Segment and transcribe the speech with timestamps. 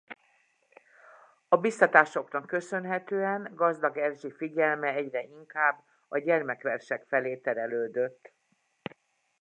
[1.49, 8.33] A biztatásoknak köszönhetően Gazdag Erzsi figyelme egyre inkább a gyermekversek felé terelődött.